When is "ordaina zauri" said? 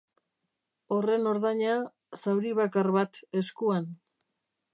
1.31-2.55